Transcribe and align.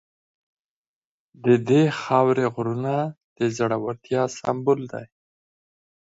د 1.45 1.47
دې 1.69 1.83
خاورې 2.01 2.45
غرونه 2.55 2.93
د 3.37 3.39
زړورتیا 3.57 4.23
سمبول 4.39 4.81
دي. 4.93 5.05